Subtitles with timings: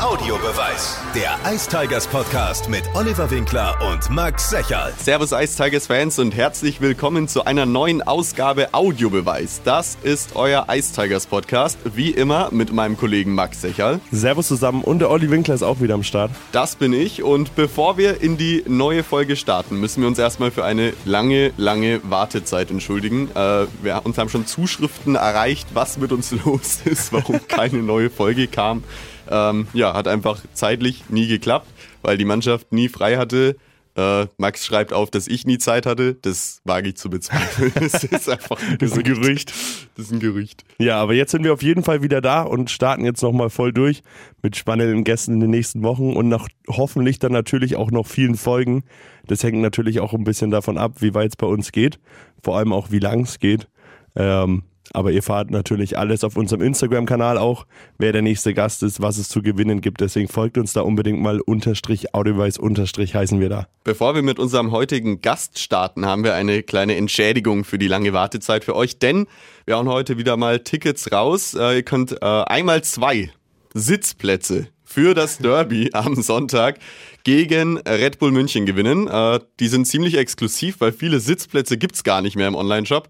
[0.00, 0.96] Audiobeweis.
[1.12, 4.92] Der Ice Tigers Podcast mit Oliver Winkler und Max Secherl.
[4.96, 9.60] Servus Ice Tigers Fans und herzlich willkommen zu einer neuen Ausgabe Audiobeweis.
[9.64, 14.00] Das ist euer Ice Tigers Podcast, wie immer mit meinem Kollegen Max Secherl.
[14.12, 16.30] Servus zusammen und der Olli Winkler ist auch wieder am Start.
[16.52, 20.52] Das bin ich und bevor wir in die neue Folge starten, müssen wir uns erstmal
[20.52, 23.32] für eine lange, lange Wartezeit entschuldigen.
[23.34, 28.10] Äh, wir, uns haben schon Zuschriften erreicht, was mit uns los ist, warum keine neue
[28.10, 28.84] Folge kam.
[29.30, 31.68] Ähm, ja, hat einfach zeitlich nie geklappt,
[32.02, 33.56] weil die Mannschaft nie frei hatte.
[33.98, 36.14] Äh, Max schreibt auf, dass ich nie Zeit hatte.
[36.22, 37.72] Das wage ich zu bezweifeln.
[37.80, 39.52] das ist einfach ein Das ist ein Gerücht.
[39.96, 40.64] Das ist ein Gerücht.
[40.78, 43.72] Ja, aber jetzt sind wir auf jeden Fall wieder da und starten jetzt nochmal voll
[43.72, 44.02] durch
[44.40, 48.36] mit spannenden Gästen in den nächsten Wochen und nach hoffentlich dann natürlich auch noch vielen
[48.36, 48.84] Folgen.
[49.26, 51.98] Das hängt natürlich auch ein bisschen davon ab, wie weit es bei uns geht.
[52.40, 53.66] Vor allem auch, wie lang es geht.
[54.14, 57.66] Ähm, aber ihr fahrt natürlich alles auf unserem Instagram-Kanal auch,
[57.98, 60.00] wer der nächste Gast ist, was es zu gewinnen gibt.
[60.00, 63.68] Deswegen folgt uns da unbedingt mal unterstrich Audioweis unterstrich heißen wir da.
[63.84, 68.12] Bevor wir mit unserem heutigen Gast starten, haben wir eine kleine Entschädigung für die lange
[68.12, 69.26] Wartezeit für euch, denn
[69.66, 71.54] wir hauen heute wieder mal Tickets raus.
[71.54, 73.30] Äh, ihr könnt äh, einmal zwei
[73.74, 76.78] Sitzplätze für das Derby am Sonntag
[77.24, 79.06] gegen Red Bull München gewinnen.
[79.06, 83.08] Äh, die sind ziemlich exklusiv, weil viele Sitzplätze gibt's gar nicht mehr im Online-Shop.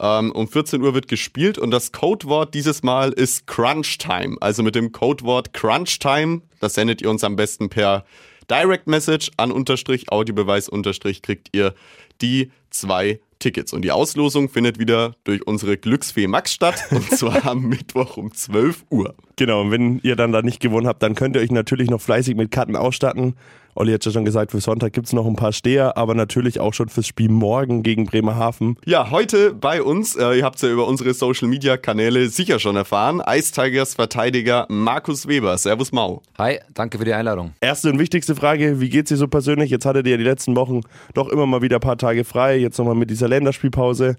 [0.00, 4.38] Ähm, um 14 Uhr wird gespielt und das Codewort dieses Mal ist Crunch Time.
[4.40, 8.04] Also mit dem Codewort Crunch Time, das sendet ihr uns am besten per
[8.50, 11.74] Direct Message an Unterstrich Audiobeweis Unterstrich kriegt ihr
[12.22, 13.72] die zwei Tickets.
[13.72, 18.32] Und die Auslosung findet wieder durch unsere Glücksfee Max statt und zwar am Mittwoch um
[18.32, 19.14] 12 Uhr.
[19.36, 22.00] Genau, und wenn ihr dann da nicht gewonnen habt, dann könnt ihr euch natürlich noch
[22.00, 23.34] fleißig mit Karten ausstatten.
[23.80, 26.60] Olli hat ja schon gesagt, für Sonntag gibt es noch ein paar Steher, aber natürlich
[26.60, 28.76] auch schon fürs Spiel morgen gegen Bremerhaven.
[28.84, 32.58] Ja, heute bei uns, äh, ihr habt es ja über unsere Social Media Kanäle sicher
[32.58, 35.56] schon erfahren, Ice Tigers Verteidiger Markus Weber.
[35.56, 36.20] Servus Mau.
[36.36, 37.54] Hi, danke für die Einladung.
[37.62, 39.70] Erste und wichtigste Frage, wie geht's dir so persönlich?
[39.70, 40.82] Jetzt hattet ihr ja die letzten Wochen
[41.14, 44.16] doch immer mal wieder ein paar Tage frei, jetzt nochmal mit dieser Länderspielpause.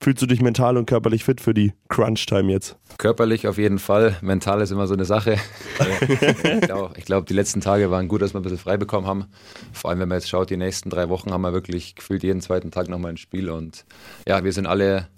[0.00, 2.76] Fühlst du dich mental und körperlich fit für die Crunch-Time jetzt?
[2.98, 4.16] Körperlich auf jeden Fall.
[4.20, 5.38] Mental ist immer so eine Sache.
[6.08, 9.26] ich glaube, glaub, die letzten Tage waren gut, dass wir ein bisschen frei bekommen haben.
[9.72, 12.40] Vor allem, wenn man jetzt schaut, die nächsten drei Wochen haben wir wirklich gefühlt jeden
[12.40, 13.50] zweiten Tag nochmal ein Spiel.
[13.50, 13.84] Und
[14.28, 15.08] ja, wir sind alle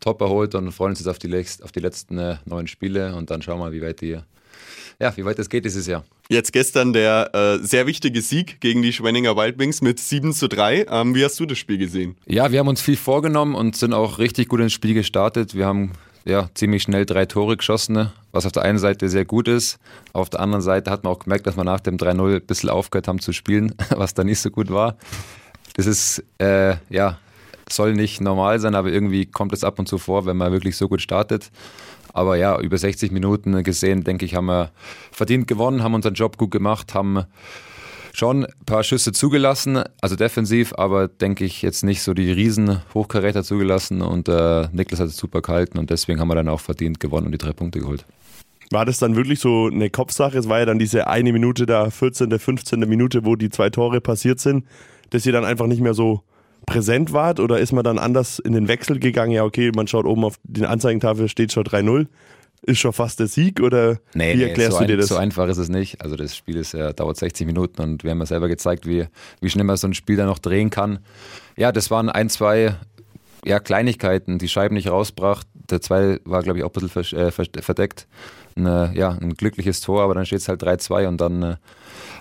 [0.00, 3.14] top erholt und freuen uns jetzt auf die, auf die letzten äh, neun Spiele.
[3.14, 4.18] Und dann schauen wir mal, wie weit die
[5.00, 6.04] ja, wie weit es geht dieses Jahr.
[6.28, 10.86] Jetzt gestern der äh, sehr wichtige Sieg gegen die Schwenninger Wildwings mit 7 zu 3.
[10.90, 12.16] Ähm, wie hast du das Spiel gesehen?
[12.26, 15.54] Ja, wir haben uns viel vorgenommen und sind auch richtig gut ins Spiel gestartet.
[15.54, 15.92] Wir haben
[16.24, 19.78] ja, ziemlich schnell drei Tore geschossen, was auf der einen Seite sehr gut ist.
[20.12, 22.68] Auf der anderen Seite hat man auch gemerkt, dass wir nach dem 3-0 ein bisschen
[22.68, 24.96] aufgehört haben zu spielen, was da nicht so gut war.
[25.76, 27.18] Das ist, äh, ja,
[27.72, 30.76] soll nicht normal sein, aber irgendwie kommt es ab und zu vor, wenn man wirklich
[30.76, 31.50] so gut startet.
[32.12, 34.70] Aber ja, über 60 Minuten gesehen, denke ich, haben wir
[35.12, 37.24] verdient gewonnen, haben unseren Job gut gemacht, haben
[38.12, 42.82] schon ein paar Schüsse zugelassen, also defensiv, aber denke ich jetzt nicht so die riesen
[42.94, 46.60] Hochkaräter zugelassen und äh, Niklas hat es super gehalten und deswegen haben wir dann auch
[46.60, 48.04] verdient gewonnen und die drei Punkte geholt.
[48.72, 50.38] War das dann wirklich so eine Kopfsache?
[50.38, 52.80] Es war ja dann diese eine Minute da, 14., 15.
[52.80, 54.64] Minute, wo die zwei Tore passiert sind,
[55.10, 56.22] dass ihr dann einfach nicht mehr so
[56.66, 59.32] präsent wart oder ist man dann anders in den Wechsel gegangen?
[59.32, 62.06] Ja, okay, man schaut oben auf den Anzeigentafel, steht schon 3-0.
[62.62, 65.08] Ist schon fast der Sieg oder nee, wie erklärst so du dir ein, das?
[65.08, 66.02] So einfach ist es nicht.
[66.02, 69.06] Also das Spiel ist, ja, dauert 60 Minuten und wir haben ja selber gezeigt, wie,
[69.40, 70.98] wie schnell man so ein Spiel dann noch drehen kann.
[71.56, 72.74] Ja, das waren ein, zwei
[73.46, 75.46] ja, Kleinigkeiten, die Scheiben nicht rausbracht.
[75.54, 78.06] Der zwei war, glaube ich, auch ein bisschen äh, verdeckt.
[78.56, 81.56] Ein, ja, ein glückliches Tor, aber dann steht es halt 3-2 und dann äh,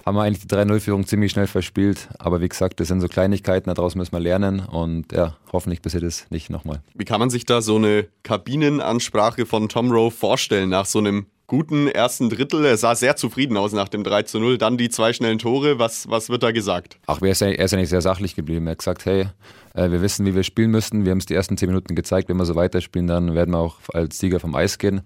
[0.06, 2.10] haben wir eigentlich die 3-0-Führung ziemlich schnell verspielt.
[2.20, 6.04] Aber wie gesagt, das sind so Kleinigkeiten, daraus müssen wir lernen und ja, hoffentlich passiert
[6.04, 6.82] es nicht nochmal.
[6.94, 11.28] Wie kann man sich da so eine Kabinenansprache von Tom Rowe vorstellen nach so einem
[11.48, 12.64] guten ersten Drittel?
[12.66, 14.58] Er sah sehr zufrieden aus nach dem 3 0.
[14.58, 15.80] Dann die zwei schnellen Tore.
[15.80, 16.98] Was, was wird da gesagt?
[17.08, 18.68] Ach, er ist, ja, er ist ja nicht sehr sachlich geblieben.
[18.68, 19.28] Er hat gesagt, hey,
[19.74, 21.06] äh, wir wissen, wie wir spielen müssen.
[21.06, 22.30] Wir haben es die ersten 10 Minuten gezeigt.
[22.30, 25.02] Wenn wir so weiterspielen, dann werden wir auch als Sieger vom Eis gehen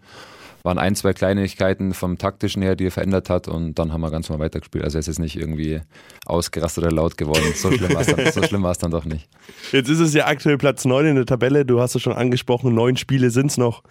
[0.63, 4.11] waren ein, zwei Kleinigkeiten vom taktischen her, die er verändert hat und dann haben wir
[4.11, 4.83] ganz normal weitergespielt.
[4.83, 5.81] Also es ist nicht irgendwie
[6.25, 7.43] ausgerastet oder laut geworden.
[7.53, 9.27] So schlimm war es dann, so dann doch nicht.
[9.73, 11.65] Jetzt ist es ja aktuell Platz 9 in der Tabelle.
[11.65, 13.83] Du hast es schon angesprochen, neun Spiele sind es noch.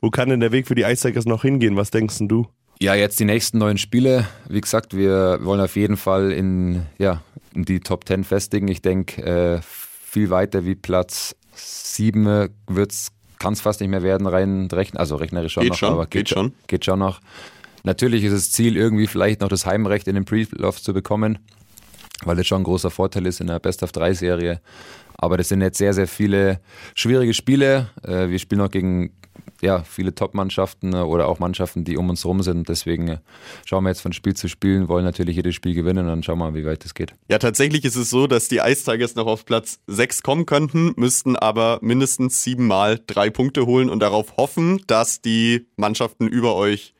[0.00, 1.76] Wo kann denn der Weg für die Ice Tigers noch hingehen?
[1.76, 2.46] Was denkst du?
[2.80, 4.26] Ja, jetzt die nächsten neun Spiele.
[4.48, 7.22] Wie gesagt, wir wollen auf jeden Fall in, ja,
[7.54, 8.68] in die Top 10 festigen.
[8.68, 14.02] Ich denke, äh, viel weiter wie Platz 7 wird es kann es fast nicht mehr
[14.02, 14.98] werden, rein rechnen.
[14.98, 16.52] Also rechnerisch schon geht noch, schon, aber geht, geht, schon.
[16.66, 17.20] Geht schon noch.
[17.84, 21.38] Natürlich ist das Ziel, irgendwie vielleicht noch das Heimrecht in den Pre-Playoffs zu bekommen,
[22.24, 24.60] weil das schon ein großer Vorteil ist in der Best of 3 Serie.
[25.18, 26.60] Aber das sind jetzt sehr, sehr viele
[26.94, 27.88] schwierige Spiele.
[28.02, 29.12] Äh, wir spielen noch gegen
[29.62, 32.68] ja, viele Top-Mannschaften äh, oder auch Mannschaften, die um uns rum sind.
[32.68, 33.18] Deswegen äh,
[33.64, 36.38] schauen wir jetzt von Spiel zu Spiel, wollen natürlich jedes Spiel gewinnen und dann schauen
[36.38, 37.14] wir mal, wie weit es geht.
[37.28, 40.92] Ja, tatsächlich ist es so, dass die Ice Tigers noch auf Platz 6 kommen könnten,
[40.96, 46.94] müssten aber mindestens siebenmal drei Punkte holen und darauf hoffen, dass die Mannschaften über euch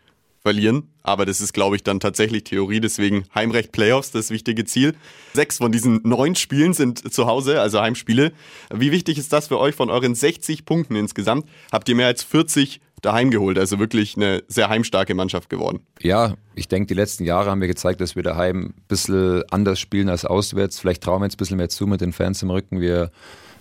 [0.47, 0.85] verlieren.
[1.03, 2.79] Aber das ist, glaube ich, dann tatsächlich Theorie.
[2.79, 4.95] Deswegen Heimrecht Playoffs, das wichtige Ziel.
[5.35, 8.31] Sechs von diesen neun Spielen sind zu Hause, also Heimspiele.
[8.73, 9.75] Wie wichtig ist das für euch?
[9.75, 13.59] Von euren 60 Punkten insgesamt habt ihr mehr als 40 daheim geholt.
[13.59, 15.81] Also wirklich eine sehr heimstarke Mannschaft geworden.
[16.01, 19.81] Ja, ich denke, die letzten Jahre haben wir gezeigt, dass wir daheim ein bisschen anders
[19.81, 20.79] spielen als auswärts.
[20.79, 22.81] Vielleicht trauen wir jetzt ein bisschen mehr zu mit den Fans im Rücken.
[22.81, 23.11] Wir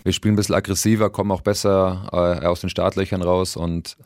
[0.05, 3.97] wir spielen ein bisschen aggressiver, kommen auch besser äh, aus den Startlöchern raus und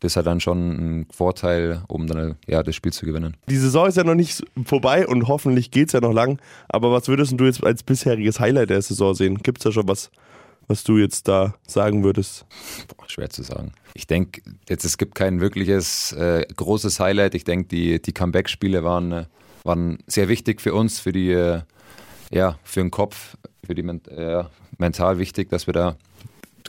[0.00, 3.36] das hat dann schon ein Vorteil, um dann ja, das Spiel zu gewinnen.
[3.50, 6.40] Die Saison ist ja noch nicht vorbei und hoffentlich geht es ja noch lang.
[6.68, 9.38] Aber was würdest du jetzt als bisheriges Highlight der Saison sehen?
[9.38, 10.12] Gibt es da schon was,
[10.68, 12.46] was du jetzt da sagen würdest?
[12.86, 13.72] Boah, schwer zu sagen.
[13.94, 17.34] Ich denke, jetzt es gibt kein wirkliches äh, großes Highlight.
[17.34, 19.24] Ich denke, die, die Comeback-Spiele waren, äh,
[19.64, 21.62] waren sehr wichtig für uns, für die äh,
[22.30, 24.44] ja, für den Kopf, für die äh,
[24.78, 25.96] mental wichtig, dass wir da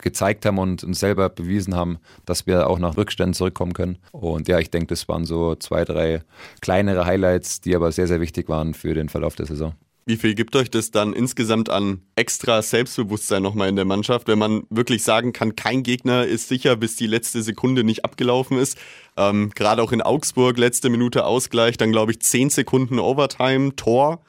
[0.02, 3.98] gezeigt haben und uns selber bewiesen haben, dass wir auch nach Rückständen zurückkommen können.
[4.12, 6.22] Und ja, ich denke, das waren so zwei, drei
[6.60, 9.74] kleinere Highlights, die aber sehr, sehr wichtig waren für den Verlauf der Saison.
[10.06, 14.38] Wie viel gibt euch das dann insgesamt an extra Selbstbewusstsein nochmal in der Mannschaft, wenn
[14.38, 18.78] man wirklich sagen kann, kein Gegner ist sicher, bis die letzte Sekunde nicht abgelaufen ist?
[19.16, 24.20] Ähm, Gerade auch in Augsburg, letzte Minute Ausgleich, dann glaube ich zehn Sekunden Overtime, Tor.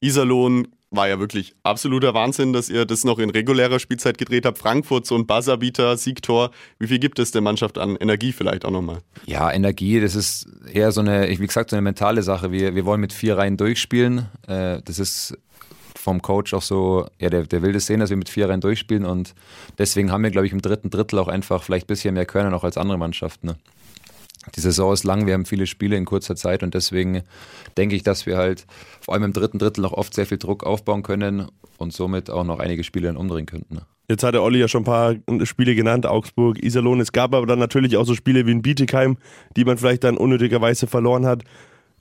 [0.00, 4.58] Iserlohn war ja wirklich absoluter Wahnsinn, dass ihr das noch in regulärer Spielzeit gedreht habt.
[4.58, 6.50] Frankfurt, so ein Buzzerbeater, Siegtor.
[6.78, 8.98] Wie viel gibt es der Mannschaft an Energie vielleicht auch nochmal?
[9.26, 12.52] Ja, Energie, das ist eher so eine, wie gesagt, so eine mentale Sache.
[12.52, 14.26] Wir, wir wollen mit vier Reihen durchspielen.
[14.46, 15.36] Äh, das ist
[16.02, 18.60] vom Coach auch so, ja, der, der will das sehen, dass wir mit vier Reihen
[18.60, 19.34] durchspielen und
[19.78, 22.50] deswegen haben wir, glaube ich, im dritten Drittel auch einfach vielleicht ein bisschen mehr Körner
[22.50, 23.46] noch als andere Mannschaften.
[23.46, 23.56] Ne?
[24.56, 27.22] Die Saison ist lang, wir haben viele Spiele in kurzer Zeit und deswegen
[27.76, 28.66] denke ich, dass wir halt
[29.00, 31.46] vor allem im dritten Drittel noch oft sehr viel Druck aufbauen können
[31.78, 33.74] und somit auch noch einige Spiele dann umdrehen könnten.
[33.76, 33.82] Ne?
[34.08, 35.14] Jetzt hat der Olli ja schon ein paar
[35.46, 37.00] Spiele genannt, Augsburg, Iserlohn.
[37.00, 39.16] Es gab aber dann natürlich auch so Spiele wie in Bietigheim,
[39.56, 41.44] die man vielleicht dann unnötigerweise verloren hat.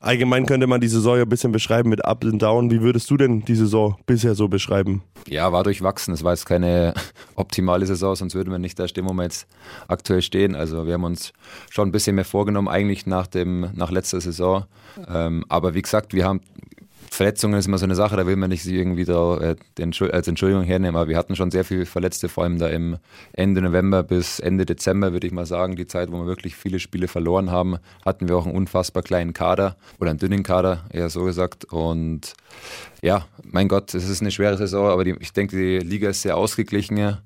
[0.01, 2.71] Allgemein könnte man die Saison ja ein bisschen beschreiben mit Up and Down.
[2.71, 5.03] Wie würdest du denn die Saison bisher so beschreiben?
[5.27, 6.11] Ja, war durchwachsen.
[6.11, 6.95] Es war jetzt keine
[7.35, 9.45] optimale Saison, sonst würden wir nicht da stehen, wo wir jetzt
[9.87, 10.55] aktuell stehen.
[10.55, 11.33] Also wir haben uns
[11.69, 14.65] schon ein bisschen mehr vorgenommen, eigentlich nach, dem, nach letzter Saison.
[15.07, 16.41] Ähm, aber wie gesagt, wir haben
[17.13, 19.55] Verletzungen ist immer so eine Sache, da will man nicht irgendwie da, äh,
[20.11, 22.99] als Entschuldigung hernehmen, aber wir hatten schon sehr viele Verletzte, vor allem da im
[23.33, 26.79] Ende November bis Ende Dezember, würde ich mal sagen, die Zeit, wo wir wirklich viele
[26.79, 31.09] Spiele verloren haben, hatten wir auch einen unfassbar kleinen Kader oder einen dünnen Kader, eher
[31.09, 31.65] so gesagt.
[31.65, 32.33] Und
[33.01, 36.21] ja, mein Gott, es ist eine schwere Saison, aber die, ich denke, die Liga ist
[36.21, 37.17] sehr ausgeglichen.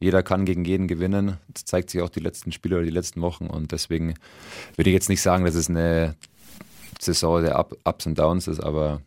[0.00, 1.36] Jeder kann gegen jeden gewinnen.
[1.46, 3.46] Das zeigt sich auch die letzten Spiele oder die letzten Wochen.
[3.46, 4.14] Und deswegen
[4.74, 6.16] würde ich jetzt nicht sagen, dass es eine
[7.00, 9.00] Saison der Ups und Downs ist, aber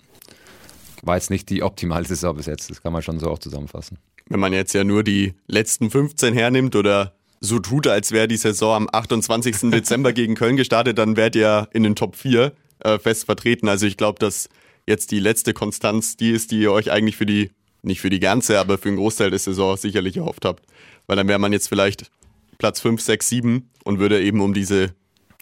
[1.02, 2.70] war jetzt nicht die optimale Saison bis jetzt.
[2.70, 3.98] Das kann man schon so auch zusammenfassen.
[4.28, 8.38] Wenn man jetzt ja nur die letzten 15 hernimmt oder so tut, als wäre die
[8.38, 9.58] Saison am 28.
[9.72, 13.68] Dezember gegen Köln gestartet, dann wärt ihr in den Top 4 äh, fest vertreten.
[13.68, 14.50] Also ich glaube, dass
[14.88, 17.52] jetzt die letzte Konstanz die ist, die ihr euch eigentlich für die,
[17.82, 20.66] nicht für die ganze, aber für den Großteil der Saison sicherlich erhofft habt.
[21.08, 22.12] Weil dann wäre man jetzt vielleicht
[22.58, 24.94] Platz 5, 6, 7 und würde eben um diese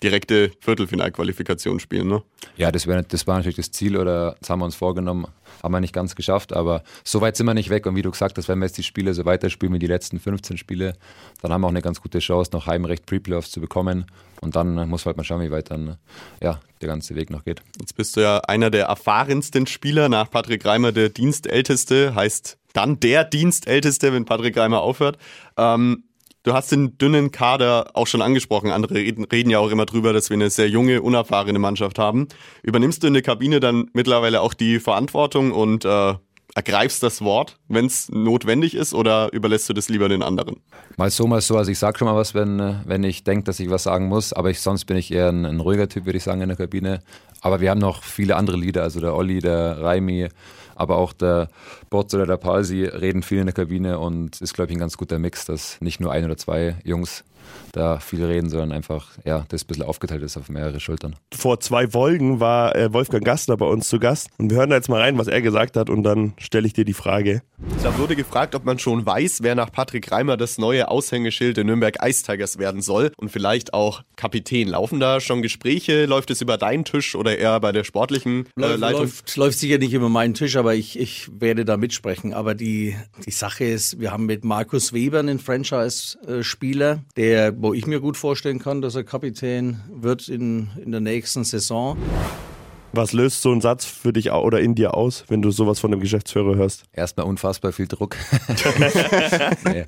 [0.03, 2.07] direkte Viertelfinalqualifikation spielen.
[2.07, 2.23] Ne?
[2.57, 5.27] Ja, das, wär, das war natürlich das Ziel oder das haben wir uns vorgenommen.
[5.61, 7.85] Haben wir nicht ganz geschafft, aber so weit sind wir nicht weg.
[7.85, 10.19] Und wie du gesagt hast, wenn wir jetzt die Spiele so weiterspielen wie die letzten
[10.19, 10.93] 15 Spiele,
[11.41, 14.05] dann haben wir auch eine ganz gute Chance, noch Heimrecht Pre-Playoffs zu bekommen.
[14.41, 15.97] Und dann muss halt mal schauen, wie weit dann
[16.41, 17.61] ja, der ganze Weg noch geht.
[17.79, 22.99] Jetzt bist du ja einer der erfahrensten Spieler, nach Patrick Reimer der Dienstälteste, heißt dann
[22.99, 25.17] der Dienstälteste, wenn Patrick Reimer aufhört.
[25.57, 26.03] Ähm,
[26.43, 28.71] Du hast den dünnen Kader auch schon angesprochen.
[28.71, 32.29] Andere reden, reden, ja auch immer drüber, dass wir eine sehr junge, unerfahrene Mannschaft haben.
[32.63, 36.13] Übernimmst du in der Kabine dann mittlerweile auch die Verantwortung und äh,
[36.55, 40.57] ergreifst das Wort, wenn es notwendig ist, oder überlässt du das lieber den anderen?
[40.97, 41.57] Mal so, mal so.
[41.57, 44.07] Also ich sage schon mal was, wenn, äh, wenn ich denke, dass ich was sagen
[44.07, 46.49] muss, aber ich, sonst bin ich eher ein, ein ruhiger Typ, würde ich sagen, in
[46.49, 47.01] der Kabine.
[47.41, 50.27] Aber wir haben noch viele andere Lieder, also der Olli, der Raimi,
[50.75, 51.49] aber auch der
[51.89, 54.97] Botz oder der Palsi reden viel in der Kabine und ist, glaube ich, ein ganz
[54.97, 57.23] guter Mix, dass nicht nur ein oder zwei Jungs
[57.71, 61.15] da viel reden, sondern einfach, ja, das ein bisschen aufgeteilt ist auf mehrere Schultern.
[61.33, 64.75] Vor zwei Folgen war äh, Wolfgang Gastner bei uns zu Gast und wir hören da
[64.75, 67.41] jetzt mal rein, was er gesagt hat und dann stelle ich dir die Frage.
[67.83, 71.63] Da wurde gefragt, ob man schon weiß, wer nach Patrick Reimer das neue Aushängeschild der
[71.63, 74.67] Nürnberg Ice Tigers werden soll und vielleicht auch Kapitän.
[74.67, 76.05] Laufen da schon Gespräche?
[76.05, 79.01] Läuft es über deinen Tisch oder eher bei der sportlichen äh, läuft, Leitung?
[79.01, 82.33] Läuft, läuft sicher nicht über meinen Tisch, aber ich, ich werde da mitsprechen.
[82.33, 87.75] Aber die, die Sache ist, wir haben mit Markus Weber einen Franchise-Spieler, der der, wo
[87.75, 91.95] ich mir gut vorstellen kann, dass er Kapitän wird in, in der nächsten Saison.
[92.91, 95.91] Was löst so ein Satz für dich oder in dir aus, wenn du sowas von
[95.91, 96.85] dem Geschäftsführer hörst?
[96.91, 98.15] Erstmal unfassbar viel Druck.
[99.65, 99.85] nee,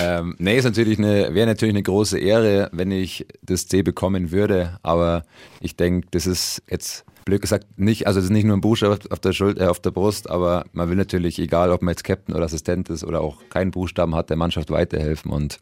[0.00, 4.30] ähm, nee ist natürlich eine, wäre natürlich eine große Ehre, wenn ich das C bekommen
[4.30, 4.78] würde.
[4.84, 5.24] Aber
[5.60, 8.96] ich denke, das ist jetzt blöd gesagt nicht, also es ist nicht nur ein Buchstabe
[9.10, 12.04] auf der Schuld, äh, auf der Brust, aber man will natürlich, egal ob man jetzt
[12.04, 15.32] Captain oder Assistent ist oder auch keinen Buchstaben hat, der Mannschaft weiterhelfen.
[15.32, 15.58] Und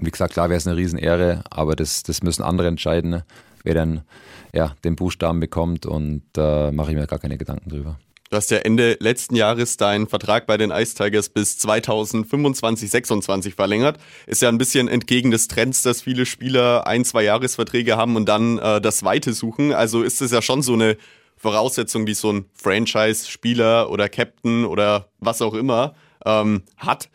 [0.00, 3.22] wie gesagt, klar wäre es eine Riesenehre, aber das, das müssen andere entscheiden,
[3.62, 4.02] wer dann
[4.52, 7.98] ja, den Buchstaben bekommt und da mache ich mir gar keine Gedanken drüber.
[8.30, 13.54] Du hast ja Ende letzten Jahres deinen Vertrag bei den Ice Tigers bis 2025, 26
[13.56, 13.98] verlängert.
[14.28, 18.28] Ist ja ein bisschen entgegen des Trends, dass viele Spieler ein, zwei Jahresverträge haben und
[18.28, 19.72] dann äh, das Weite suchen.
[19.72, 20.96] Also ist es ja schon so eine
[21.36, 27.08] Voraussetzung, die so ein Franchise-Spieler oder Captain oder was auch immer ähm, hat.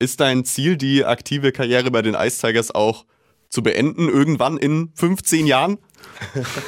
[0.00, 3.04] Ist dein Ziel, die aktive Karriere bei den Ice Tigers auch
[3.50, 5.78] zu beenden, irgendwann in 15 Jahren?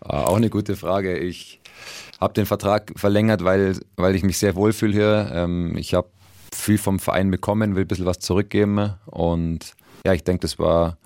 [0.00, 1.18] Ah, Auch eine gute Frage.
[1.18, 1.60] Ich
[2.20, 5.30] habe den Vertrag verlängert, weil, weil ich mich sehr wohlfühle hier.
[5.34, 6.08] Ähm, ich habe
[6.54, 8.94] viel vom Verein bekommen, will ein bisschen was zurückgeben.
[9.06, 9.74] Und
[10.06, 10.98] ja, ich denke, das war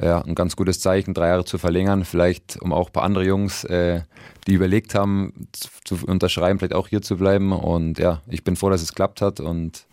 [0.00, 2.06] ja, ein ganz gutes Zeichen, drei Jahre zu verlängern.
[2.06, 4.00] Vielleicht, um auch ein paar andere Jungs, äh,
[4.46, 7.52] die überlegt haben, zu, zu unterschreiben, vielleicht auch hier zu bleiben.
[7.52, 9.40] Und ja, ich bin froh, dass es geklappt hat.
[9.40, 9.86] Und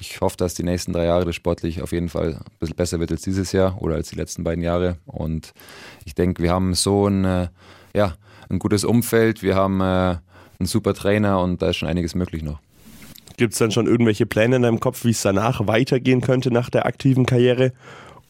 [0.00, 3.00] ich hoffe, dass die nächsten drei Jahre das sportlich auf jeden Fall ein bisschen besser
[3.00, 4.98] wird als dieses Jahr oder als die letzten beiden Jahre.
[5.06, 5.52] Und
[6.04, 7.48] ich denke, wir haben so ein, äh,
[7.94, 8.14] ja,
[8.48, 9.84] ein gutes Umfeld, wir haben äh,
[10.58, 12.60] einen super Trainer und da ist schon einiges möglich noch.
[13.36, 16.70] Gibt es dann schon irgendwelche Pläne in deinem Kopf, wie es danach weitergehen könnte nach
[16.70, 17.72] der aktiven Karriere?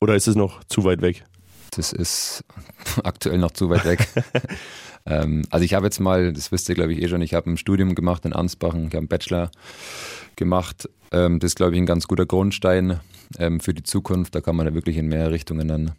[0.01, 1.25] Oder ist es noch zu weit weg?
[1.71, 2.45] Das ist
[3.05, 4.09] aktuell noch zu weit weg.
[5.07, 7.51] ähm, also ich habe jetzt mal, das wisst ihr glaube ich eh schon, ich habe
[7.51, 9.51] ein Studium gemacht in Ansbachen, ich habe einen Bachelor
[10.35, 10.89] gemacht.
[11.13, 13.01] Ähm, das ist glaube ich ein ganz guter Grundstein
[13.39, 14.35] ähm, für die Zukunft.
[14.35, 15.93] Da kann man da wirklich in mehr Richtungen dann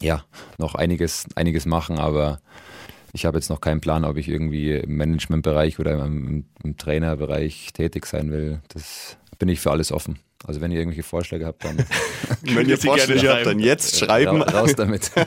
[0.00, 0.24] ja
[0.58, 2.40] noch einiges, einiges machen, aber
[3.12, 7.72] ich habe jetzt noch keinen Plan, ob ich irgendwie im Managementbereich oder im, im Trainerbereich
[7.72, 8.60] tätig sein will.
[8.68, 10.18] Das bin ich für alles offen.
[10.46, 11.76] Also wenn ihr irgendwelche Vorschläge habt, dann
[12.42, 13.44] Wenn ihr Vorschläge habt, schreiben.
[13.44, 14.42] dann jetzt schreiben.
[14.42, 15.10] ra- raus damit.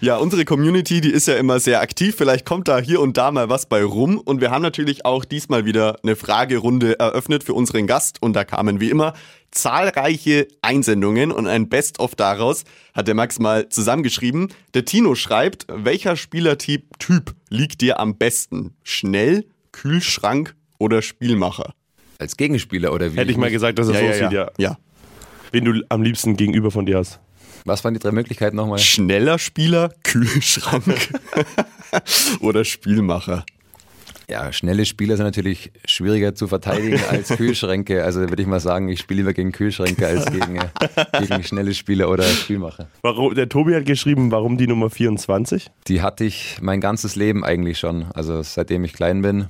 [0.00, 2.16] Ja, unsere Community, die ist ja immer sehr aktiv.
[2.16, 4.18] Vielleicht kommt da hier und da mal was bei rum.
[4.18, 8.20] Und wir haben natürlich auch diesmal wieder eine Fragerunde eröffnet für unseren Gast.
[8.20, 9.12] Und da kamen wie immer
[9.52, 14.48] zahlreiche Einsendungen und ein Best-of daraus hat der Max mal zusammengeschrieben.
[14.74, 18.74] Der Tino schreibt, welcher Spielertyp Typ liegt dir am besten?
[18.82, 21.74] Schnell, Kühlschrank oder Spielmacher?
[22.22, 23.16] Als Gegenspieler oder wie?
[23.16, 24.48] Hätte ich mal gesagt, dass er so aussieht, ja.
[24.56, 24.78] ja.
[25.50, 27.18] Wen du am liebsten gegenüber von dir hast.
[27.64, 28.78] Was waren die drei Möglichkeiten nochmal?
[28.78, 31.18] Schneller Spieler, Kühlschrank
[32.40, 33.44] oder Spielmacher?
[34.30, 38.04] Ja, schnelle Spieler sind natürlich schwieriger zu verteidigen als Kühlschränke.
[38.04, 40.60] Also würde ich mal sagen, ich spiele lieber gegen Kühlschränke als gegen,
[41.18, 42.86] gegen schnelle Spieler oder Spielmacher.
[43.02, 45.72] Warum, der Tobi hat geschrieben, warum die Nummer 24?
[45.88, 48.06] Die hatte ich mein ganzes Leben eigentlich schon.
[48.14, 49.48] Also seitdem ich klein bin,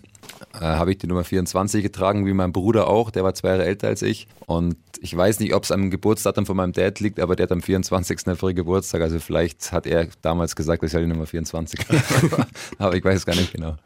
[0.54, 3.10] äh, habe ich die Nummer 24 getragen, wie mein Bruder auch.
[3.10, 4.26] Der war zwei Jahre älter als ich.
[4.46, 7.52] Und ich weiß nicht, ob es am Geburtsdatum von meinem Dad liegt, aber der hat
[7.52, 8.28] am 24.
[8.28, 9.02] April Geburtstag.
[9.02, 11.80] Also vielleicht hat er damals gesagt, ich soll die Nummer 24.
[12.78, 13.76] aber ich weiß es gar nicht genau.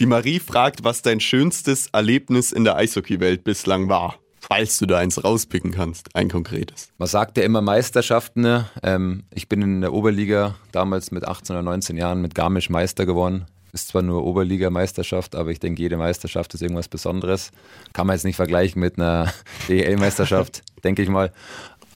[0.00, 4.16] Die Marie fragt, was dein schönstes Erlebnis in der Eishockeywelt bislang war.
[4.40, 6.90] Falls du da eins rauspicken kannst, ein konkretes.
[6.96, 8.42] Man sagt ja immer Meisterschaften.
[8.42, 8.66] ne?
[8.82, 13.04] Ähm, ich bin in der Oberliga damals mit 18 oder 19 Jahren mit Garmisch Meister
[13.04, 13.46] geworden.
[13.72, 17.50] Ist zwar nur Oberliga-Meisterschaft, aber ich denke, jede Meisterschaft ist irgendwas Besonderes.
[17.92, 19.32] Kann man jetzt nicht vergleichen mit einer
[19.68, 21.32] DEL-Meisterschaft, denke ich mal.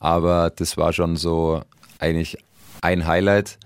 [0.00, 1.62] Aber das war schon so
[1.98, 2.36] eigentlich
[2.82, 3.58] ein Highlight.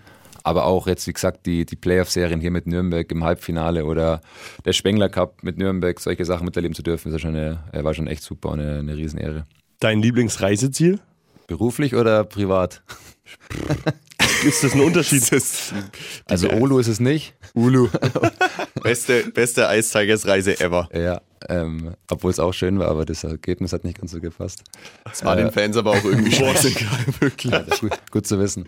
[0.44, 4.20] Aber auch jetzt, wie gesagt, die, die Playoff-Serien hier mit Nürnberg im Halbfinale oder
[4.64, 7.94] der Spengler Cup mit Nürnberg, solche Sachen miterleben zu dürfen, ist ja schon eine, war
[7.94, 9.44] schon echt super und eine, eine Riesenehre.
[9.80, 11.00] Dein Lieblingsreiseziel?
[11.48, 12.82] Beruflich oder privat?
[14.46, 15.22] Ist das ein Unterschied?
[15.30, 15.72] Das
[16.26, 17.34] Also Olu ist es nicht.
[17.54, 17.88] Ulu.
[18.82, 20.88] beste, beste Ice Tigers Reise ever.
[20.94, 24.62] Ja, ähm, obwohl es auch schön war, aber das Ergebnis hat nicht ganz so gepasst.
[25.04, 27.52] Das war den Fans aber auch irgendwie scheißegal, wirklich.
[27.52, 28.66] Das ist gut, gut zu wissen.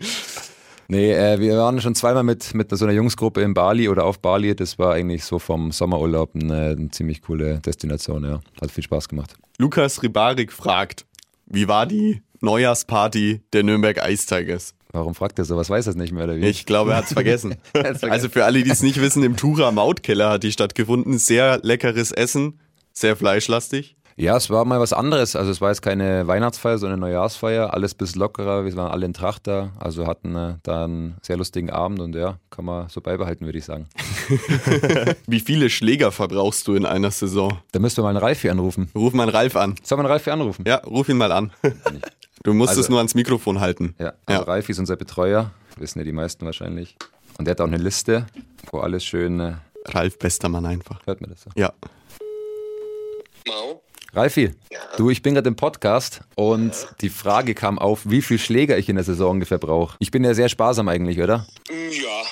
[0.89, 4.19] Nee, äh, wir waren schon zweimal mit, mit so einer Jungsgruppe in Bali oder auf
[4.19, 4.55] Bali.
[4.55, 8.41] Das war eigentlich so vom Sommerurlaub eine, eine ziemlich coole Destination, ja.
[8.59, 9.35] Hat viel Spaß gemacht.
[9.59, 11.05] Lukas Ribarik fragt,
[11.45, 14.73] wie war die Neujahrsparty der Nürnberg Ice Tigers?
[14.91, 15.55] Warum fragt er so?
[15.55, 16.45] Was weiß er nicht mehr, oder wie?
[16.45, 17.55] Ich glaube, er hat es vergessen.
[17.73, 21.19] Also für alle, die es nicht wissen, im Tura Mautkeller hat die stattgefunden.
[21.19, 22.59] Sehr leckeres Essen,
[22.93, 23.95] sehr fleischlastig.
[24.19, 25.37] Ja, es war mal was anderes.
[25.37, 27.73] Also es war jetzt keine Weihnachtsfeier, sondern eine Neujahrsfeier.
[27.73, 28.65] Alles bisschen lockerer.
[28.65, 29.71] Wir waren alle in Tracht da.
[29.79, 33.59] Also hatten äh, da einen sehr lustigen Abend und ja, kann man so beibehalten, würde
[33.59, 33.87] ich sagen.
[35.27, 37.59] Wie viele Schläger verbrauchst du in einer Saison?
[37.71, 38.89] Da müssten wir mal einen Ralfi anrufen.
[38.93, 39.75] Ruf mal einen Ralf an.
[39.83, 40.65] Soll man einen Ralfi anrufen?
[40.67, 41.53] Ja, ruf ihn mal an.
[42.43, 43.95] Du musst Also- es nur ans Mikrofon halten.
[43.99, 44.47] Ja, also Ja.
[44.47, 46.95] Ralfi ist unser Betreuer, wissen ja die meisten wahrscheinlich.
[47.37, 48.25] Und der hat auch eine Liste,
[48.71, 49.53] wo alles schön, äh,
[49.85, 50.99] Ralf Bestermann einfach.
[51.05, 51.49] hört man das so?
[51.55, 51.73] Ja.
[53.47, 53.81] Mau?
[54.13, 54.51] Ralfi,
[54.97, 58.89] du, ich bin gerade im Podcast und die Frage kam auf, wie viel Schläger ich
[58.89, 59.95] in der Saison ungefähr brauche.
[59.99, 61.45] Ich bin ja sehr sparsam eigentlich, oder?
[61.69, 62.23] Mm, Ja.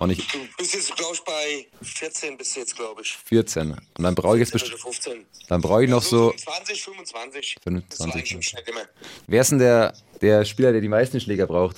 [0.00, 3.16] Und ich Du bist jetzt, glaube ich, bei 14 bist du jetzt, glaube ich.
[3.26, 3.72] 14.
[3.72, 5.26] Und dann brauche ich jetzt 14 best- oder 15.
[5.48, 7.56] dann brauche ich noch so, 25, 25.
[7.62, 8.80] 25, Das war eigentlich im Schnitt immer.
[9.26, 11.76] wer ist denn der, der Spieler, der die meisten Schläger braucht?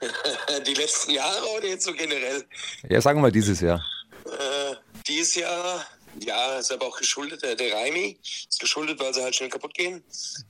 [0.66, 2.44] Die letzten Jahre oder jetzt so generell?
[2.88, 3.84] Ja, sagen wir mal dieses Jahr.
[4.24, 4.74] Äh,
[5.06, 5.84] dieses Jahr,
[6.20, 9.74] ja, ist aber auch geschuldet, der, der Raimi ist geschuldet, weil sie halt schnell kaputt
[9.74, 10.02] gehen.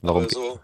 [0.02, 0.24] Warum?
[0.24, 0.60] Aber so,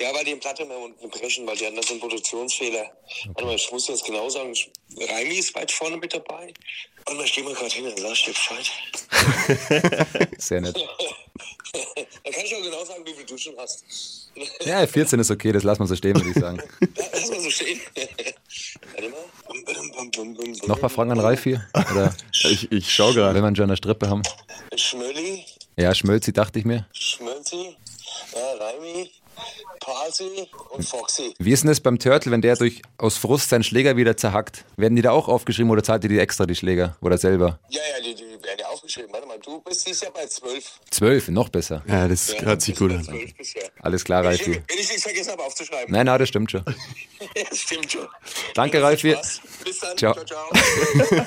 [0.00, 2.90] ja, weil die im Platte immer unten brechen, weil die da so einen Produktionsfehler.
[3.26, 4.54] Warte mal, ich muss jetzt genau sagen,
[4.96, 6.52] Raimi ist weit vorne mit dabei.
[7.04, 8.70] Warte mal, ich geh mal gerade hin, dann sag ich dir Bescheid.
[10.38, 10.76] Sehr nett.
[12.24, 13.84] dann kann ich auch genau sagen, wie viel du schon hast.
[14.64, 16.62] Ja, 14 ist okay, das lassen wir so stehen, würde ich sagen.
[17.12, 17.80] Lass mal so stehen.
[18.92, 19.18] Warte mal.
[19.46, 20.68] Bum, bum, bum, bum, bum, bum.
[20.68, 21.66] Noch ein paar Fragen an Ralf hier?
[21.74, 22.14] Oder
[22.44, 23.42] Ich, ich schau gerade.
[23.42, 24.22] wenn wir schon eine Strippe haben?
[24.76, 25.44] Schmölli,
[25.76, 26.86] Ja, Schmölzi dachte ich mir.
[26.92, 27.76] Schmölzi,
[28.34, 29.10] ja, Raimi,
[30.18, 31.34] Palsi und Foxy.
[31.38, 34.64] Wie ist denn das beim Turtle, wenn der durch aus Frust seinen Schläger wieder zerhackt?
[34.76, 36.96] Werden die da auch aufgeschrieben oder zahlt ihr die extra die Schläger?
[37.00, 37.58] Oder selber?
[37.68, 39.12] Ja, ja, die, die werden ja aufgeschrieben.
[39.12, 40.80] Warte mal, du bist dieses Jahr bei 12.
[40.90, 41.82] Zwölf, noch besser.
[41.86, 43.04] Ja, das hört sich gut an.
[43.04, 43.62] 12 bisher.
[43.80, 44.62] Alles klar, Wenn ich, Ralfi.
[44.68, 45.92] wenn ich nichts vergessen habe aufzuschreiben.
[45.92, 46.64] Nein, nein, das stimmt schon.
[47.50, 48.06] das stimmt schon.
[48.54, 49.16] Danke, Ralfi.
[49.64, 49.96] Bis dann.
[49.96, 50.14] Ciao.
[50.14, 50.24] ciao.
[50.24, 51.26] ciao.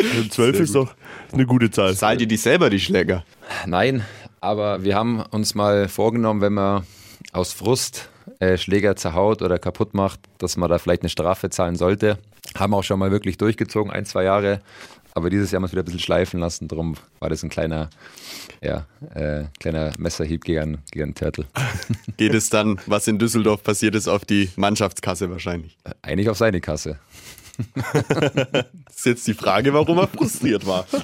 [0.00, 0.94] Also 12 ist doch
[1.32, 1.94] eine gute Zahl.
[1.94, 3.24] Zahlt ihr die selber, die Schläger?
[3.66, 4.04] Nein,
[4.40, 6.86] aber wir haben uns mal vorgenommen, wenn man
[7.32, 8.08] aus Frust
[8.38, 12.18] äh, Schläger zerhaut oder kaputt macht, dass man da vielleicht eine Strafe zahlen sollte.
[12.56, 14.60] Haben auch schon mal wirklich durchgezogen, ein, zwei Jahre.
[15.14, 16.68] Aber dieses Jahr haben wir es wieder ein bisschen schleifen lassen.
[16.68, 17.90] Darum war das ein kleiner,
[18.62, 21.44] ja, äh, kleiner Messerhieb gegen, gegen Turtle.
[22.16, 25.76] Geht es dann, was in Düsseldorf passiert ist, auf die Mannschaftskasse wahrscheinlich?
[26.00, 26.98] Eigentlich auf seine Kasse.
[28.92, 30.86] Das ist jetzt die Frage, warum er frustriert war.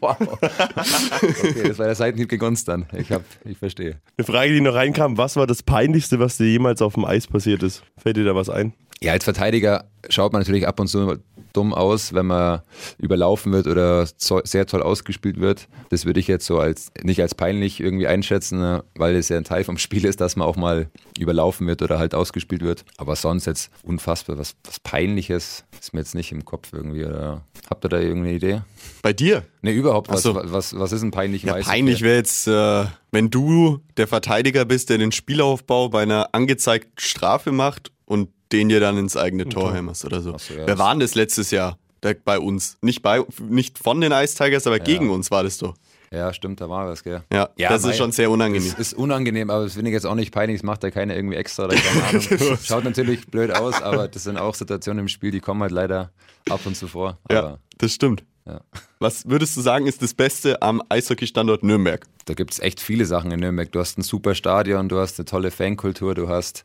[0.00, 0.16] Wow.
[0.42, 2.86] Okay, das war der Seitenhieb gegen uns dann.
[2.92, 4.00] Ich, hab, ich verstehe.
[4.16, 7.26] Eine Frage, die noch reinkam, was war das Peinlichste, was dir jemals auf dem Eis
[7.26, 7.82] passiert ist?
[7.96, 8.74] Fällt dir da was ein?
[9.02, 11.18] Ja, als Verteidiger schaut man natürlich ab und zu
[11.54, 12.60] dumm aus, wenn man
[12.98, 15.68] überlaufen wird oder sehr toll ausgespielt wird.
[15.88, 19.36] Das würde ich jetzt so als nicht als peinlich irgendwie einschätzen, ne, weil es ja
[19.36, 22.84] ein Teil vom Spiel ist, dass man auch mal überlaufen wird oder halt ausgespielt wird.
[22.96, 27.04] Aber sonst jetzt unfassbar was, was Peinliches ist mir jetzt nicht im Kopf irgendwie.
[27.04, 28.62] Oder habt ihr da irgendeine Idee?
[29.02, 29.44] Bei dir?
[29.62, 30.10] Ne, überhaupt.
[30.10, 30.34] Was, so.
[30.34, 31.44] was, was ist ein peinlich?
[31.44, 36.34] Ja, peinlich wäre jetzt, äh, wenn du der Verteidiger bist, der den Spielaufbau bei einer
[36.34, 40.36] angezeigten Strafe macht und den dir dann ins eigene Tor hämmerst oder so.
[40.38, 42.78] So, ja, Wer das- war denn das letztes Jahr da, bei uns?
[42.82, 45.74] Nicht, bei, nicht von den Ice Tigers, aber gegen uns war das doch.
[46.12, 47.22] Ja, stimmt, da war was, gell?
[47.32, 48.68] Ja, das mei, ist schon sehr unangenehm.
[48.68, 50.58] Es ist unangenehm, aber das finde ich jetzt auch nicht peinlich.
[50.60, 52.58] Das macht ja keiner irgendwie extra oder keine Ahnung.
[52.62, 56.12] Schaut natürlich blöd aus, aber das sind auch Situationen im Spiel, die kommen halt leider
[56.48, 57.18] ab und zu vor.
[57.30, 58.22] ja, Aber das stimmt.
[58.46, 58.60] Ja.
[59.00, 62.04] Was würdest du sagen, ist das Beste am Eishockey-Standort Nürnberg?
[62.26, 63.70] da gibt es echt viele Sachen in Nürnberg.
[63.72, 66.64] Du hast ein super Stadion, du hast eine tolle Fankultur, du hast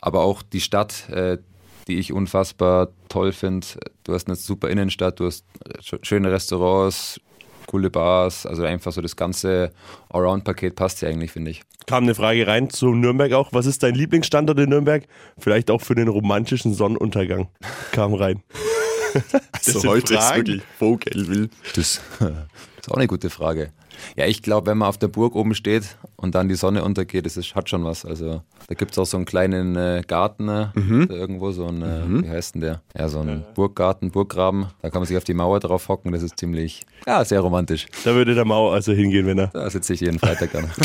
[0.00, 1.38] aber auch die Stadt, äh,
[1.88, 3.66] die ich unfassbar toll finde.
[4.04, 7.20] Du hast eine super Innenstadt, du hast äh, sch- schöne Restaurants,
[7.66, 9.72] coole Bars, also einfach so das ganze
[10.10, 11.62] Allround-Paket passt ja eigentlich, finde ich.
[11.86, 13.48] Kam eine Frage rein zu Nürnberg auch.
[13.52, 15.06] Was ist dein Lieblingsstandort in Nürnberg?
[15.38, 17.48] Vielleicht auch für den romantischen Sonnenuntergang.
[17.92, 18.42] Kam rein.
[19.66, 20.36] Also heute ist Fragen.
[20.46, 21.50] wirklich Vogelwild.
[21.74, 22.28] Das, das
[22.82, 23.72] ist auch eine gute Frage.
[24.16, 27.26] Ja, ich glaube, wenn man auf der Burg oben steht und dann die Sonne untergeht,
[27.26, 28.04] das ist, hat schon was.
[28.04, 31.82] Also da gibt es auch so einen kleinen äh, Garten, äh, da irgendwo so ein,
[31.82, 32.82] äh, wie heißt denn der?
[32.96, 34.66] Ja, so ein Burggarten, Burggraben.
[34.82, 37.86] Da kann man sich auf die Mauer drauf hocken, das ist ziemlich, ja, sehr romantisch.
[38.04, 39.46] Da würde der Mau also hingehen, wenn er.
[39.48, 40.70] Da sitze ich jeden Freitag dann.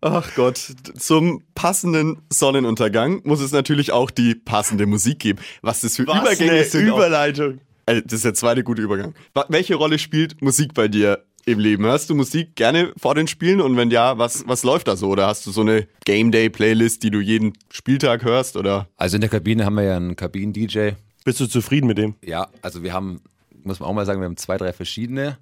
[0.00, 0.58] Ach Gott,
[0.96, 5.40] zum passenden Sonnenuntergang muss es natürlich auch die passende Musik geben.
[5.62, 6.90] Was das für Übergänge eine sind.
[6.90, 7.58] auch- Überleitung.
[7.88, 9.14] Also, das ist der zweite gute Übergang.
[9.48, 11.84] Welche Rolle spielt Musik bei dir im Leben?
[11.84, 15.08] Hörst du Musik gerne vor den Spielen und wenn ja, was, was läuft da so?
[15.08, 18.58] Oder hast du so eine Game Day Playlist, die du jeden Spieltag hörst?
[18.58, 20.90] Oder Also in der Kabine haben wir ja einen Kabinen-DJ.
[21.24, 22.14] Bist du zufrieden mit dem?
[22.22, 23.22] Ja, also wir haben,
[23.64, 25.38] muss man auch mal sagen, wir haben zwei, drei verschiedene.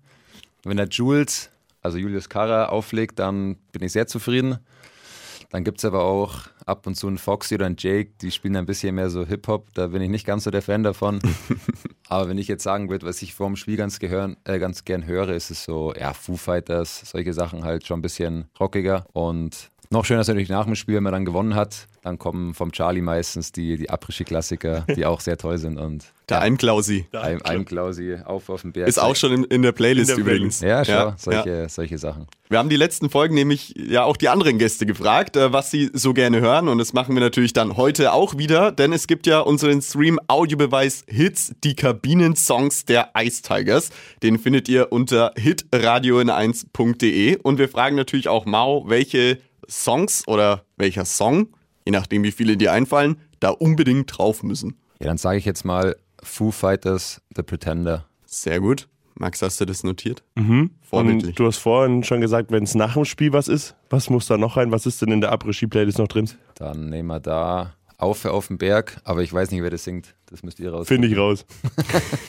[0.63, 1.51] Wenn der Jules,
[1.83, 4.61] also Julius Kara, auflegt, dann bin ich sehr zufrieden.
[5.51, 8.57] Dann gibt es aber auch ab und zu einen Foxy oder einen Jake, die spielen
[8.57, 9.73] ein bisschen mehr so Hip-Hop.
[9.75, 11.21] Da bin ich nicht ganz so der Fan davon.
[12.09, 14.85] aber wenn ich jetzt sagen würde, was ich vor dem Spiel ganz, gehören, äh, ganz
[14.85, 19.07] gern höre, ist es so, ja, Foo Fighters, solche Sachen halt schon ein bisschen rockiger.
[19.13, 21.87] Und Noch schöner ist natürlich nach dem Spiel, wenn man dann gewonnen hat.
[22.03, 25.77] Dann kommen vom Charlie meistens die, die Abrischi-Klassiker, die auch sehr toll sind.
[25.79, 27.07] Und Der Almklausi.
[27.13, 28.89] ein, ein Klausi auf auf den Berg.
[28.89, 30.61] Ist auch schon in, in der Playlist In der übrigens.
[30.61, 31.69] Ja, schau, Ja, solche, ja.
[31.69, 32.27] solche Sachen.
[32.49, 35.91] Wir haben die letzten Folgen nämlich ja auch die anderen Gäste gefragt, äh, was sie
[35.93, 36.69] so gerne hören.
[36.69, 40.21] Und das machen wir natürlich dann heute auch wieder, denn es gibt ja unseren Stream
[40.29, 43.91] Audiobeweis Hits, die Kabinensongs der Ice Tigers.
[44.23, 47.39] Den findet ihr unter hitradio in1.de.
[47.43, 51.49] Und wir fragen natürlich auch Mau, welche Songs oder welcher Song,
[51.85, 54.77] je nachdem wie viele dir einfallen, da unbedingt drauf müssen.
[55.01, 58.07] Ja, dann sage ich jetzt mal Foo Fighters, The Pretender.
[58.25, 58.89] Sehr gut.
[59.19, 60.23] Max, hast du das notiert?
[60.83, 61.31] Vorbildlich.
[61.31, 64.27] Und du hast vorhin schon gesagt, wenn es nach dem Spiel was ist, was muss
[64.27, 64.71] da noch rein?
[64.73, 66.29] Was ist denn in der Après-Ski-Playlist noch drin?
[66.57, 69.85] Dann nehmen wir da Auf für auf den Berg, aber ich weiß nicht, wer das
[69.85, 70.15] singt.
[70.27, 70.87] Das müsst ihr raus.
[70.89, 71.47] Finde ich raus.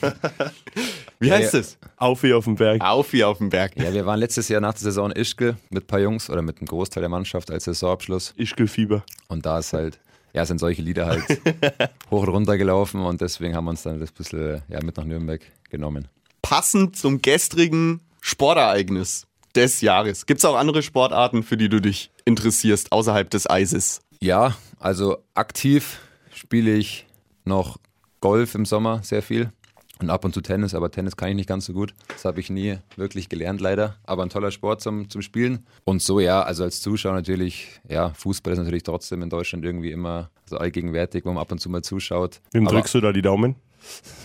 [1.20, 1.60] Wie heißt ja.
[1.60, 1.78] es?
[1.96, 2.80] Auf wie auf dem Berg.
[2.80, 3.72] Auf wie auf dem Berg.
[3.76, 6.42] Ja, wir waren letztes Jahr nach der Saison in Ischgl mit ein paar Jungs oder
[6.42, 8.34] mit einem Großteil der Mannschaft als Saisonabschluss.
[8.36, 9.02] Ischgl-Fieber.
[9.26, 9.98] Und da ist halt,
[10.32, 11.24] ja, sind solche Lieder halt
[12.10, 15.04] hoch und runter gelaufen und deswegen haben wir uns dann das bisschen ja, mit nach
[15.04, 16.06] Nürnberg genommen.
[16.42, 19.26] passend zum gestrigen Sportereignis
[19.56, 20.24] des Jahres.
[20.26, 24.00] Gibt es auch andere Sportarten, für die du dich interessierst, außerhalb des Eises?
[24.20, 25.98] Ja, also aktiv
[26.32, 27.06] spiele ich
[27.44, 27.78] noch
[28.20, 29.50] Golf im Sommer sehr viel
[30.00, 31.94] und ab und zu Tennis, aber Tennis kann ich nicht ganz so gut.
[32.08, 33.96] Das habe ich nie wirklich gelernt, leider.
[34.04, 35.66] Aber ein toller Sport zum, zum Spielen.
[35.84, 39.90] Und so, ja, also als Zuschauer natürlich, ja, Fußball ist natürlich trotzdem in Deutschland irgendwie
[39.90, 42.40] immer so allgegenwärtig, wo man ab und zu mal zuschaut.
[42.52, 43.56] Wem drückst du da die Daumen?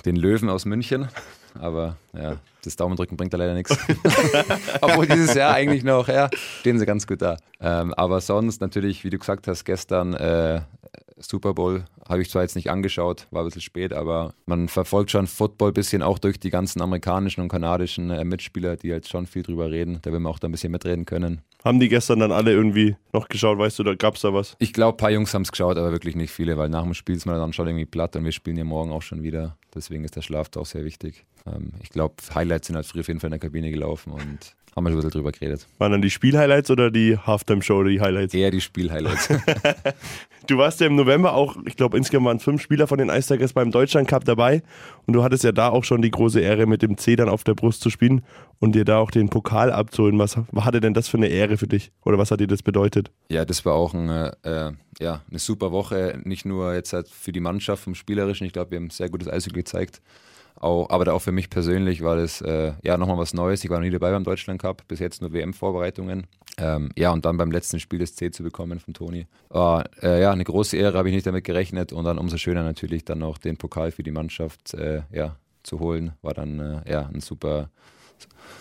[0.05, 1.07] Den Löwen aus München.
[1.59, 3.77] Aber ja, das Daumendrücken bringt da leider nichts.
[4.81, 7.37] Obwohl dieses Jahr eigentlich noch, ja, stehen sie ganz gut da.
[7.59, 10.61] Ähm, aber sonst natürlich, wie du gesagt hast, gestern äh,
[11.23, 15.11] Super Bowl habe ich zwar jetzt nicht angeschaut, war ein bisschen spät, aber man verfolgt
[15.11, 19.09] schon Football ein bisschen auch durch die ganzen amerikanischen und kanadischen äh, Mitspieler, die jetzt
[19.09, 19.99] schon viel drüber reden.
[20.01, 21.41] Da will man auch da ein bisschen mitreden können.
[21.63, 23.57] Haben die gestern dann alle irgendwie noch geschaut?
[23.57, 24.55] Weißt du, da gab es da was?
[24.59, 26.93] Ich glaube, ein paar Jungs haben es geschaut, aber wirklich nicht viele, weil nach dem
[26.93, 29.57] Spiel ist man dann schon irgendwie platt und wir spielen ja morgen auch schon wieder.
[29.73, 31.25] Deswegen ist der Schlaf da auch sehr wichtig.
[31.45, 34.21] Ähm, ich glaube, Highlights sind halt früher auf jeden Fall in der Kabine gelaufen und
[34.75, 35.67] haben wir schon ein bisschen drüber geredet.
[35.77, 38.33] Waren dann die Spielhighlights oder die Halftime-Show, die Highlights?
[38.33, 39.29] Eher die Spielhighlights.
[40.45, 43.33] Du warst ja im November auch, ich glaube, insgesamt waren fünf Spieler von den Ice
[43.33, 44.61] Tigers beim Deutschland Cup dabei.
[45.05, 47.45] Und du hattest ja da auch schon die große Ehre, mit dem C dann auf
[47.45, 48.23] der Brust zu spielen
[48.59, 50.19] und dir da auch den Pokal abzuholen.
[50.19, 51.93] Was hatte denn das für eine Ehre für dich?
[52.03, 53.09] Oder was hat dir das bedeutet?
[53.29, 56.19] ja, das war auch ein, äh, ja, eine super Woche.
[56.25, 58.45] Nicht nur jetzt halt für die Mannschaft vom Spielerischen.
[58.45, 60.01] Ich glaube, wir haben sehr gutes Eishockey gezeigt.
[60.63, 63.65] Auch, aber auch für mich persönlich war das äh, ja nochmal was Neues.
[63.65, 66.25] Ich war noch nie dabei beim Deutschland Cup, bis jetzt nur WM-Vorbereitungen.
[66.57, 69.27] Ähm, ja, und dann beim letzten Spiel das C zu bekommen von Toni.
[69.49, 71.91] War äh, ja eine große Ehre, habe ich nicht damit gerechnet.
[71.91, 75.81] Und dann umso schöner natürlich dann noch den Pokal für die Mannschaft äh, ja, zu
[75.81, 76.13] holen.
[76.21, 77.69] War dann äh, ja ein super,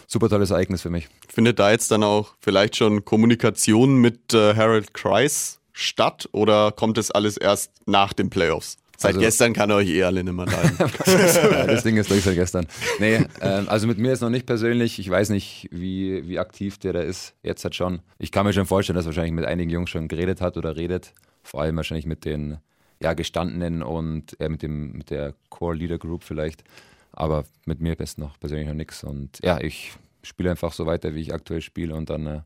[0.09, 1.09] super tolles Ereignis für mich.
[1.29, 6.99] Findet da jetzt dann auch vielleicht schon Kommunikation mit äh, Harold Kreis statt oder kommt
[6.99, 8.79] das alles erst nach den Playoffs?
[9.03, 10.77] Seit Also- gestern kann er euch eh alle nicht mehr leiden.
[10.79, 10.87] ja,
[11.67, 12.67] das Ding ist durch seit gestern.
[12.99, 14.99] Nee, ähm, also mit mir jetzt noch nicht persönlich.
[14.99, 17.35] Ich weiß nicht, wie, wie aktiv der da ist.
[17.43, 18.01] Jetzt halt schon.
[18.19, 20.77] Ich kann mir schon vorstellen, dass er wahrscheinlich mit einigen Jungs schon geredet hat oder
[20.77, 21.13] redet.
[21.43, 22.59] Vor allem wahrscheinlich mit den
[23.01, 26.63] ja, Gestandenen und äh, mit, dem, mit der Core Leader Group vielleicht.
[27.13, 29.03] Aber mit mir ist noch persönlich noch nichts.
[29.05, 31.95] Und ja, ich spiele einfach so weiter, wie ich aktuell spiele.
[31.95, 32.41] Und dann äh,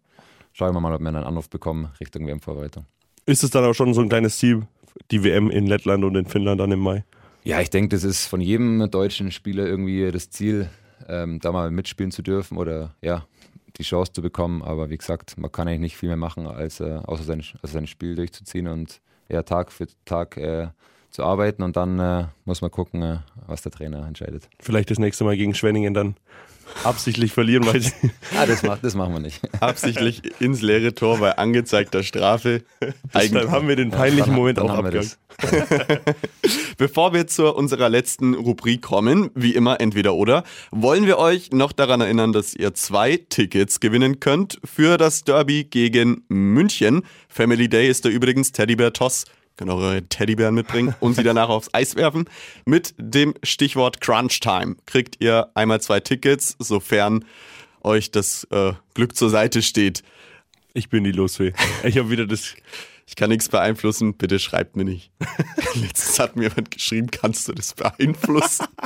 [0.53, 2.87] schauen wir mal, ob wir einen Anruf bekommen Richtung WM-Vorbereitung.
[3.27, 4.67] Ist es dann auch schon so ein kleines Ziel,
[5.11, 7.05] die WM in Lettland und in Finnland dann im Mai?
[7.45, 10.69] Ja, ich denke, das ist von jedem deutschen Spieler irgendwie das Ziel,
[11.09, 13.25] ähm, da mal mitspielen zu dürfen oder ja,
[13.79, 14.63] die Chance zu bekommen.
[14.63, 17.73] Aber wie gesagt, man kann eigentlich nicht viel mehr machen, als äh, außer sein, also
[17.73, 20.69] sein Spiel durchzuziehen und ja, Tag für Tag äh,
[21.11, 24.49] zu arbeiten und dann äh, muss man gucken, äh, was der Trainer entscheidet.
[24.61, 26.17] Vielleicht das nächste Mal gegen Schwenningen dann
[26.85, 27.93] absichtlich verlieren, weil sie
[28.37, 29.41] Ah, das, macht, das machen wir nicht.
[29.61, 32.63] Absichtlich ins leere Tor bei angezeigter Strafe.
[33.13, 35.19] dann haben wir den peinlichen Dann- Moment dann auch abgehakt.
[36.79, 41.73] Bevor wir zu unserer letzten Rubrik kommen, wie immer entweder oder, wollen wir euch noch
[41.73, 47.03] daran erinnern, dass ihr zwei Tickets gewinnen könnt für das Derby gegen München.
[47.29, 49.25] Family Day ist da übrigens Teddybär Toss.
[49.57, 52.29] Könnt eure Teddybären mitbringen und sie danach aufs Eis werfen.
[52.67, 57.25] Mit dem Stichwort Crunch Time kriegt ihr einmal zwei Tickets, sofern
[57.83, 60.03] euch das äh, Glück zur Seite steht.
[60.75, 61.55] Ich bin die Losfee.
[61.85, 62.55] Ich habe wieder das.
[63.09, 65.13] Ich kann nichts beeinflussen, bitte schreibt mir nicht.
[65.75, 68.67] Letztens hat mir jemand geschrieben, kannst du das beeinflussen?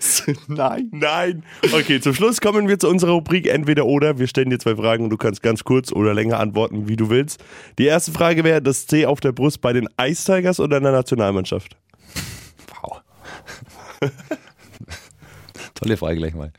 [0.00, 0.90] So, Nein.
[0.92, 1.42] Nein!
[1.72, 4.18] Okay, zum Schluss kommen wir zu unserer Rubrik Entweder oder.
[4.18, 7.08] Wir stellen dir zwei Fragen und du kannst ganz kurz oder länger antworten, wie du
[7.08, 7.42] willst.
[7.78, 10.82] Die erste Frage wäre: Das C auf der Brust bei den Ice Tigers oder in
[10.82, 11.78] der Nationalmannschaft?
[12.82, 13.00] Wow.
[15.74, 16.52] Tolle Frage gleich mal.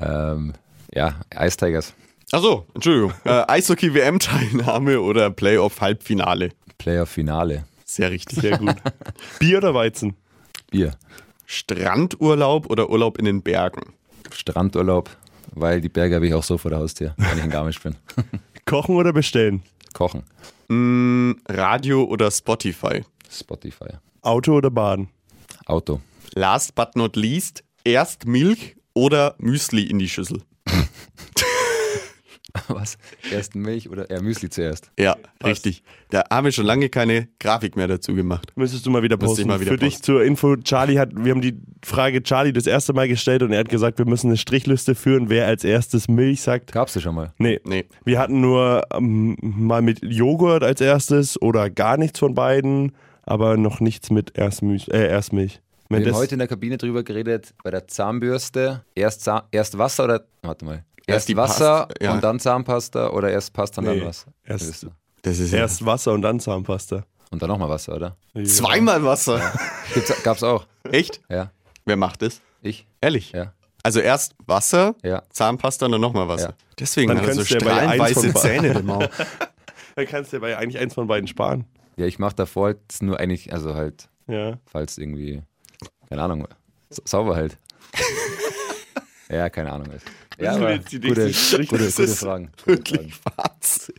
[0.00, 0.54] Ähm,
[0.92, 1.94] ja, Ice Tigers.
[2.32, 3.12] Achso, Entschuldigung.
[3.24, 6.50] Äh, Eishockey-WM-Teilnahme oder Playoff-Halbfinale?
[6.78, 7.64] Player-Finale.
[7.84, 8.40] Sehr richtig.
[8.40, 8.76] Sehr gut.
[9.38, 10.14] Bier oder Weizen?
[10.70, 10.92] Bier.
[11.46, 13.92] Strandurlaub oder Urlaub in den Bergen?
[14.32, 15.10] Strandurlaub,
[15.52, 17.96] weil die Berge habe ich auch so vor der Haustür, wenn ich in Garmisch bin.
[18.64, 19.62] Kochen oder bestellen?
[19.92, 20.22] Kochen.
[20.68, 23.02] Mm, Radio oder Spotify?
[23.28, 23.88] Spotify.
[24.22, 25.08] Auto oder Baden?
[25.66, 26.00] Auto.
[26.34, 30.42] Last but not least, erst Milch oder Müsli in die Schüssel?
[32.68, 32.98] Was?
[33.30, 34.90] Erst Milch oder eher Müsli zuerst?
[34.98, 35.82] Ja, richtig.
[36.10, 38.52] Da haben wir schon lange keine Grafik mehr dazu gemacht.
[38.56, 39.46] Müsstest du mal wieder posten.
[39.46, 40.04] mal wieder Für dich posten.
[40.04, 43.60] zur Info, Charlie hat, wir haben die Frage Charlie das erste Mal gestellt und er
[43.60, 46.72] hat gesagt, wir müssen eine Strichliste führen, wer als erstes Milch sagt.
[46.72, 47.32] Gab's das schon mal?
[47.38, 47.60] Nee.
[47.64, 47.86] Nee.
[48.04, 53.56] Wir hatten nur ähm, mal mit Joghurt als erstes oder gar nichts von beiden, aber
[53.56, 54.88] noch nichts mit Erstmilch.
[54.88, 55.60] Äh, Erstmilch.
[55.92, 59.76] Wenn Wir haben heute in der Kabine drüber geredet, bei der Zahnbürste, erst, Zahn, erst
[59.76, 62.12] Wasser oder, warte mal, erst, die Wasser Pasta, ja.
[62.12, 64.32] und dann Zahnpasta oder erst Pasta und Nee, dann Wasser?
[64.44, 64.86] erst-.
[65.22, 67.04] Das ist ja Erst Wasser und dann Zahnpasta.
[67.30, 68.16] Und dann nochmal Wasser, oder?
[68.44, 69.40] zweimal Wasser.
[69.94, 70.66] Gibt's, gab's auch.
[70.90, 71.20] Echt?
[71.28, 71.50] Ja.
[71.84, 72.40] Wer macht das?
[72.62, 72.86] Ich?
[73.00, 73.32] Ehrlich?
[73.32, 73.52] Ja.
[73.82, 75.22] Also erst Wasser, Ja.
[75.30, 76.48] Zahnpasta und dann nochmal Wasser.
[76.50, 76.54] Ja.
[76.78, 78.34] Deswegen Dann hat er so ja strahlenweiße.
[78.34, 78.72] Zähne.
[78.74, 78.98] der Mau.
[79.96, 81.64] Dann kannst du ja bei eigentlich eins von beiden sparen.
[81.96, 84.58] Ja, ich mache davor jetzt nur eigentlich, also halt, Ja.
[84.66, 85.42] falls irgendwie,
[86.08, 86.48] keine Ahnung,
[86.88, 87.56] sa- sauber halt.
[89.30, 89.88] ja, keine Ahnung.
[90.38, 92.50] Ja, sind aber jetzt die gute, gute, Das gute ist Fragen.
[92.64, 93.36] Gute Wirklich Fragen.
[93.36, 93.94] Wahnsinn.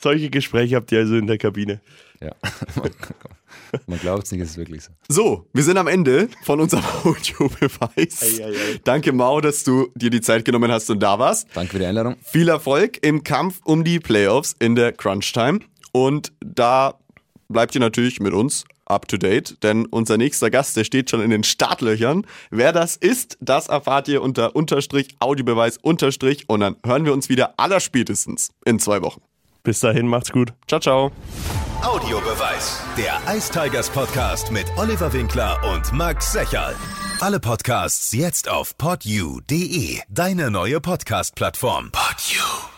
[0.00, 1.80] Solche Gespräche habt ihr also in der Kabine.
[2.20, 2.32] Ja.
[3.86, 4.92] Man glaubt es nicht, es ist wirklich so.
[5.08, 8.22] So, wir sind am Ende von unserem Audiobeweis.
[8.22, 8.80] Ei, ei, ei.
[8.84, 11.48] Danke, Mau, dass du dir die Zeit genommen hast und da warst.
[11.54, 12.16] Danke für die Einladung.
[12.22, 15.60] Viel Erfolg im Kampf um die Playoffs in der Crunch Time.
[15.92, 16.98] Und da
[17.48, 21.20] bleibt ihr natürlich mit uns up to date, denn unser nächster Gast, der steht schon
[21.20, 22.26] in den Startlöchern.
[22.50, 27.28] Wer das ist, das erfahrt ihr unter Unterstrich, Audiobeweis Unterstrich und dann hören wir uns
[27.28, 29.20] wieder allerspätestens in zwei Wochen.
[29.62, 30.52] Bis dahin, macht's gut.
[30.66, 31.12] Ciao, ciao.
[31.82, 32.80] Audiobeweis.
[32.96, 36.74] Der Ice Tigers Podcast mit Oliver Winkler und Max Secherl.
[37.20, 41.90] Alle Podcasts jetzt auf podyou.de, deine neue Podcast-Plattform.
[41.92, 42.77] Podyou.